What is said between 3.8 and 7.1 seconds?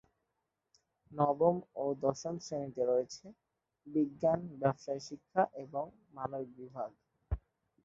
বিজ্ঞান, ব্যাবসায় শিক্ষা এবং মানবিক বিভাগ।